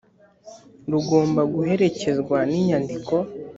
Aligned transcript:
rugomba 0.91 1.41
guherekezwa 1.53 2.37
n’inyandiko 2.49 3.15